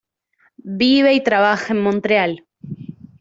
[0.79, 2.47] Vive y trabaja en Montreal.